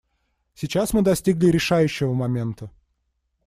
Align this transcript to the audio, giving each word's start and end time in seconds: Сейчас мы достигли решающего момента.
Сейчас 0.55 0.93
мы 0.93 1.03
достигли 1.03 1.51
решающего 1.51 2.11
момента. 2.15 2.71